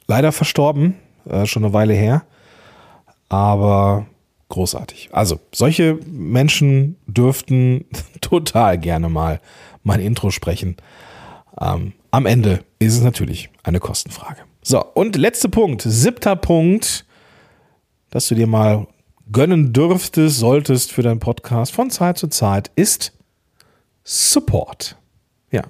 Leider 0.07 0.31
verstorben, 0.31 0.95
äh, 1.25 1.45
schon 1.45 1.65
eine 1.65 1.73
Weile 1.73 1.93
her, 1.93 2.23
aber 3.29 4.05
großartig. 4.50 5.09
Also, 5.12 5.39
solche 5.53 6.00
Menschen 6.05 6.97
dürften 7.07 7.85
total 8.21 8.77
gerne 8.77 9.09
mal 9.09 9.41
mein 9.83 10.00
Intro 10.00 10.31
sprechen. 10.31 10.77
Ähm, 11.59 11.93
am 12.13 12.27
Ende 12.27 12.63
ist 12.77 12.93
es 12.93 13.01
natürlich 13.01 13.50
eine 13.63 13.79
Kostenfrage. 13.79 14.41
So, 14.62 14.86
und 14.86 15.15
letzter 15.15 15.50
Punkt, 15.50 15.82
siebter 15.82 16.36
Punkt, 16.36 17.05
dass 18.12 18.27
du 18.27 18.36
dir 18.36 18.46
mal 18.46 18.86
gönnen 19.32 19.74
dürftest, 19.74 20.38
solltest 20.38 20.91
für 20.91 21.01
deinen 21.01 21.20
Podcast 21.20 21.74
von 21.74 21.89
Zeit 21.89 22.20
zu 22.20 22.27
Zeit, 22.27 22.70
ist 22.75 23.13
Support. 24.03 24.96
Ja. 25.50 25.63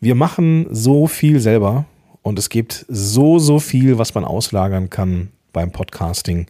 Wir 0.00 0.14
machen 0.14 0.66
so 0.70 1.06
viel 1.06 1.40
selber 1.40 1.84
und 2.22 2.38
es 2.38 2.48
gibt 2.48 2.86
so, 2.88 3.38
so 3.38 3.58
viel, 3.58 3.98
was 3.98 4.14
man 4.14 4.24
auslagern 4.24 4.88
kann 4.88 5.30
beim 5.52 5.72
Podcasting. 5.72 6.46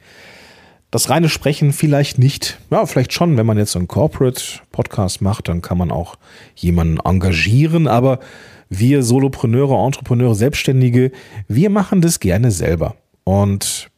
Das 0.93 1.11
reine 1.11 1.29
Sprechen 1.29 1.73
vielleicht 1.73 2.21
nicht. 2.21 2.61
Ja, 2.71 2.87
vielleicht 2.87 3.13
schon, 3.13 3.37
wenn 3.37 3.47
man 3.47 3.59
jetzt 3.59 3.75
einen 3.75 3.89
Corporate-Podcast 3.89 5.21
macht, 5.21 5.49
dann 5.49 5.63
kann 5.63 5.79
man 5.79 5.91
auch 5.91 6.15
jemanden 6.55 7.01
engagieren, 7.01 7.89
aber 7.89 8.21
wir 8.78 9.02
Solopreneure, 9.02 9.85
Entrepreneure, 9.85 10.35
Selbstständige, 10.35 11.11
wir 11.49 11.71
machen 11.71 12.00
das 12.00 12.21
gerne 12.21 12.50
selber. 12.50 12.97
Und 13.25 13.90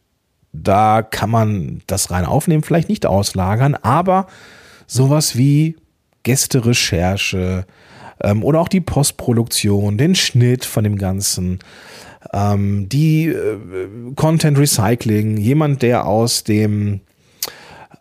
da 0.53 1.01
kann 1.01 1.29
man 1.29 1.81
das 1.87 2.11
rein 2.11 2.25
aufnehmen, 2.25 2.63
vielleicht 2.63 2.89
nicht 2.89 3.05
auslagern, 3.05 3.75
aber 3.75 4.27
sowas 4.87 5.37
wie 5.37 5.75
Gästerecherche 6.23 7.65
ähm, 8.21 8.43
oder 8.43 8.59
auch 8.59 8.67
die 8.67 8.81
Postproduktion, 8.81 9.97
den 9.97 10.15
Schnitt 10.15 10.65
von 10.65 10.83
dem 10.83 10.97
Ganzen, 10.97 11.59
ähm, 12.33 12.89
die 12.89 13.27
äh, 13.27 13.57
Content 14.15 14.57
Recycling, 14.57 15.37
jemand, 15.37 15.81
der 15.81 16.05
aus 16.05 16.43
dem 16.43 17.01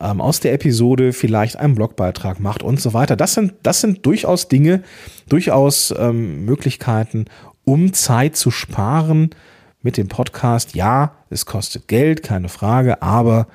ähm, 0.00 0.20
aus 0.20 0.40
der 0.40 0.52
Episode 0.52 1.12
vielleicht 1.12 1.56
einen 1.56 1.74
Blogbeitrag 1.74 2.40
macht 2.40 2.62
und 2.62 2.80
so 2.80 2.94
weiter. 2.94 3.16
Das 3.16 3.34
sind, 3.34 3.54
das 3.62 3.80
sind 3.80 4.04
durchaus 4.06 4.48
Dinge, 4.48 4.82
durchaus 5.28 5.94
ähm, 5.96 6.44
Möglichkeiten, 6.44 7.26
um 7.64 7.92
Zeit 7.92 8.36
zu 8.36 8.50
sparen 8.50 9.30
mit 9.82 9.96
dem 9.96 10.08
Podcast. 10.08 10.74
Ja, 10.74 11.16
es 11.30 11.46
kostet 11.46 11.88
Geld, 11.88 12.22
keine 12.22 12.48
Frage, 12.48 13.02
aber 13.02 13.46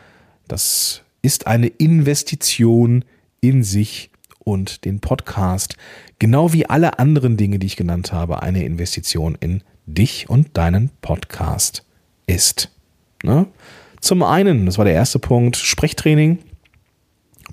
das 0.47 1.04
ist 1.21 1.47
eine 1.47 1.67
Investition 1.67 3.06
in 3.41 3.63
sich 3.63 4.12
und 4.39 4.86
den 4.86 4.99
Podcast. 4.99 5.75
Genau 6.19 6.54
wie 6.54 6.65
alle 6.65 6.99
anderen 6.99 7.38
Dinge, 7.38 7.60
die 7.60 7.67
ich 7.67 7.77
genannt 7.77 8.12
habe, 8.12 8.41
eine 8.41 8.63
Investition 8.63 9.38
in 9.39 9.63
dich 9.86 10.30
und 10.30 10.58
deinen 10.58 10.89
Podcast 11.01 11.86
ist. 12.27 12.69
Ne? 13.23 13.47
Zum 14.02 14.24
einen, 14.24 14.66
das 14.66 14.78
war 14.80 14.86
der 14.86 14.96
erste 14.96 15.20
Punkt, 15.20 15.56
Sprechtraining, 15.56 16.40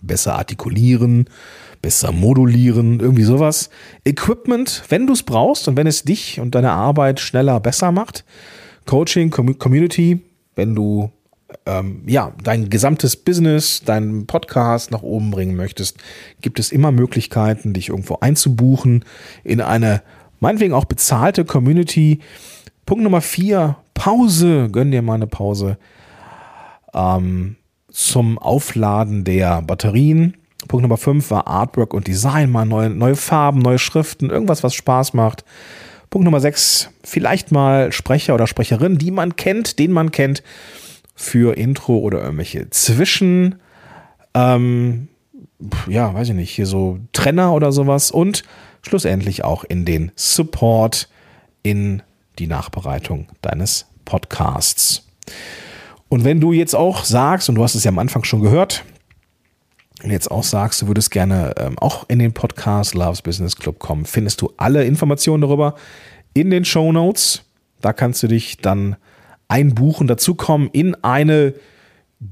besser 0.01 0.37
artikulieren, 0.37 1.29
besser 1.83 2.11
modulieren, 2.11 3.01
irgendwie 3.01 3.23
sowas. 3.23 3.69
Equipment, 4.05 4.83
wenn 4.89 5.07
du 5.07 5.13
es 5.13 5.23
brauchst 5.23 5.69
und 5.69 5.77
wenn 5.77 5.87
es 5.87 6.03
dich 6.03 6.41
und 6.41 6.55
deine 6.55 6.73
Arbeit 6.73 7.21
schneller 7.21 7.61
besser 7.61 7.93
macht. 7.93 8.25
Coaching, 8.87 9.31
Community, 9.31 10.23
wenn 10.57 10.75
du 10.75 11.11
ähm, 11.67 12.03
ja, 12.07 12.33
dein 12.43 12.71
gesamtes 12.71 13.17
Business, 13.17 13.83
deinen 13.85 14.27
Podcast 14.27 14.91
nach 14.91 15.03
oben 15.03 15.31
bringen 15.31 15.57
möchtest, 15.57 15.99
gibt 16.41 16.59
es 16.59 16.73
immer 16.73 16.93
Möglichkeiten, 16.93 17.75
dich 17.75 17.91
irgendwo 17.91 18.17
einzubuchen 18.21 19.05
in 19.45 19.61
eine 19.61 20.03
meinetwegen 20.41 20.75
auch 20.75 20.87
bezahlte 20.87 21.45
Community. 21.45 22.21
Punkt 22.87 23.05
Nummer 23.05 23.21
vier, 23.21 23.77
Pause. 23.93 24.69
Gönn 24.73 24.91
dir 24.91 25.03
mal 25.03 25.15
eine 25.15 25.27
Pause 25.27 25.77
ähm, 26.95 27.57
zum 27.91 28.39
Aufladen 28.39 29.25
der 29.25 29.63
Batterien. 29.63 30.37
Punkt 30.67 30.83
Nummer 30.83 30.97
5 30.97 31.31
war 31.31 31.47
Artwork 31.47 31.95
und 31.95 32.07
Design, 32.07 32.51
mal 32.51 32.67
neue, 32.67 32.91
neue 32.91 33.17
Farben, 33.17 33.61
neue 33.61 33.79
Schriften, 33.79 34.31
irgendwas, 34.31 34.63
was 34.63 34.75
Spaß 34.75 35.15
macht. 35.15 35.45
Punkt 36.11 36.25
Nummer 36.25 36.41
6, 36.41 36.91
vielleicht 37.05 37.53
mal 37.53 37.93
Sprecher 37.93 38.35
oder 38.35 38.47
Sprecherin, 38.47 38.99
die 38.99 39.11
man 39.11 39.37
kennt, 39.37 39.79
den 39.79 39.93
man 39.93 40.11
kennt, 40.11 40.43
für 41.15 41.57
Intro 41.57 41.99
oder 41.99 42.23
irgendwelche 42.23 42.71
Zwischen, 42.71 43.57
ähm, 44.35 45.09
ja, 45.89 46.15
weiß 46.15 46.29
ich 46.31 46.35
nicht, 46.35 46.51
hier 46.51 46.67
so 46.67 46.99
Trenner 47.13 47.53
oder 47.53 47.73
sowas 47.73 48.11
und 48.11 48.45
schlussendlich 48.83 49.45
auch 49.45 49.65
in 49.65 49.85
den 49.85 50.13
Support 50.15 51.09
in 51.63 52.03
die 52.39 52.47
Nachbereitung 52.47 53.27
deines 53.43 53.87
Podcasts. 54.05 55.07
Und 56.09 56.25
wenn 56.25 56.41
du 56.41 56.53
jetzt 56.53 56.75
auch 56.75 57.05
sagst, 57.05 57.49
und 57.49 57.55
du 57.57 57.63
hast 57.63 57.75
es 57.75 57.85
ja 57.85 57.91
am 57.91 57.99
Anfang 57.99 58.25
schon 58.25 58.41
gehört, 58.41 58.85
und 60.03 60.11
jetzt 60.11 60.31
auch 60.31 60.45
sagst, 60.45 60.83
du 60.83 60.87
würdest 60.87 61.11
gerne 61.11 61.55
ähm, 61.59 61.79
auch 61.79 62.09
in 62.09 62.21
den 62.21 62.33
Podcast 62.33 62.95
Loves 62.95 63.21
Business 63.21 63.57
Club 63.57 63.79
kommen, 63.79 64.05
findest 64.05 64.41
du 64.41 64.53
alle 64.57 64.85
Informationen 64.85 65.41
darüber 65.41 65.75
in 66.35 66.51
den 66.51 66.65
Show 66.65 66.93
Notes. 66.93 67.43
Da 67.81 67.93
kannst 67.93 68.23
du 68.23 68.29
dich 68.29 68.59
dann 68.59 68.97
einbuchen, 69.49 70.07
dazukommen 70.07 70.69
in 70.73 70.95
eine 71.03 71.55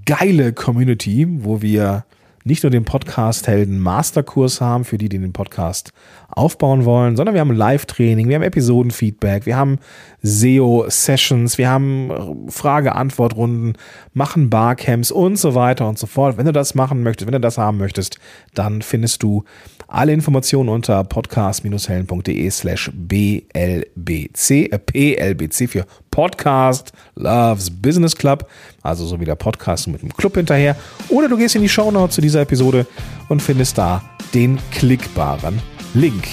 geile 0.05 0.53
Community, 0.53 1.27
wo 1.29 1.61
wir 1.61 2.05
nicht 2.45 2.63
nur 2.63 2.71
den 2.71 2.85
Podcast 2.85 3.49
Helden 3.49 3.81
Masterkurs 3.81 4.61
haben, 4.61 4.85
für 4.85 4.99
die, 4.99 5.09
die 5.09 5.19
den 5.19 5.33
Podcast 5.33 5.93
aufbauen 6.37 6.85
wollen, 6.85 7.17
sondern 7.17 7.35
wir 7.35 7.41
haben 7.41 7.51
Live-Training, 7.51 8.29
wir 8.29 8.37
haben 8.37 8.43
Episodenfeedback, 8.43 9.47
wir 9.47 9.57
haben 9.57 9.79
SEO-Sessions, 10.23 11.57
wir 11.57 11.71
haben 11.71 12.47
Frage-Antwort-Runden, 12.49 13.73
machen 14.13 14.51
Barcamps 14.51 15.11
und 15.11 15.37
so 15.39 15.55
weiter 15.55 15.89
und 15.89 15.99
so 15.99 16.07
fort. 16.07 16.37
Wenn 16.37 16.45
du 16.45 16.53
das 16.53 16.75
machen 16.75 17.03
möchtest, 17.03 17.27
wenn 17.27 17.33
du 17.33 17.41
das 17.41 17.57
haben 17.57 17.79
möchtest, 17.79 18.19
dann 18.55 18.83
findest 18.83 19.23
du 19.23 19.45
alle 19.89 20.13
Informationen 20.13 20.69
unter 20.69 21.05
podcast-helden.de 21.05 22.51
slash 22.51 22.91
blbc, 22.93 24.51
äh, 24.51 24.79
plbc 24.79 25.69
für 25.69 25.87
Podcast 26.11 26.93
Loves 27.15 27.71
Business 27.71 28.15
Club, 28.15 28.47
also 28.83 29.07
so 29.07 29.19
wie 29.21 29.25
der 29.25 29.37
Podcast 29.37 29.89
mit 29.89 30.03
dem 30.03 30.13
Club 30.15 30.35
hinterher. 30.35 30.77
Oder 31.09 31.31
du 31.31 31.39
gehst 31.39 31.57
in 31.57 31.63
die 31.63 31.69
Shownotes 31.69 32.17
zu 32.17 32.21
dieser 32.21 32.43
Episode 32.43 32.87
und 33.31 33.41
findest 33.41 33.79
da 33.79 34.03
den 34.35 34.59
klickbaren 34.71 35.76
Link. 35.95 36.25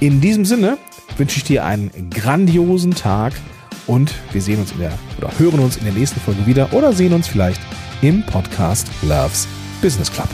In 0.00 0.20
diesem 0.20 0.44
Sinne 0.44 0.78
wünsche 1.16 1.38
ich 1.38 1.44
dir 1.44 1.64
einen 1.64 2.10
grandiosen 2.10 2.94
Tag 2.94 3.32
und 3.86 4.14
wir 4.32 4.42
sehen 4.42 4.60
uns 4.60 4.72
in 4.72 4.78
der 4.78 4.92
oder 5.18 5.30
hören 5.38 5.60
uns 5.60 5.76
in 5.76 5.84
der 5.84 5.94
nächsten 5.94 6.20
Folge 6.20 6.46
wieder 6.46 6.72
oder 6.72 6.92
sehen 6.92 7.12
uns 7.12 7.26
vielleicht 7.26 7.60
im 8.02 8.24
Podcast 8.24 8.86
Loves 9.02 9.48
Business 9.82 10.12
Club. 10.12 10.28